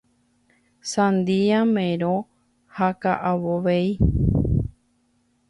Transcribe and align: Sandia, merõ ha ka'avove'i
Sandia, 0.91 1.59
merõ 1.73 2.15
ha 2.79 2.89
ka'avove'i 3.05 3.87